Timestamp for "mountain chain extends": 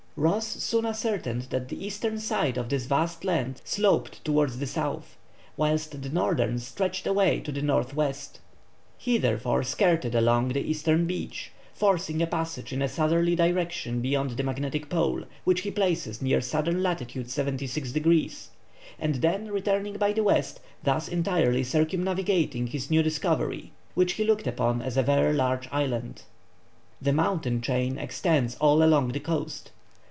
27.13-28.57